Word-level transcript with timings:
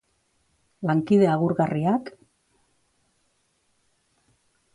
Lankide 0.89 1.27
agurgarriak 1.33 2.09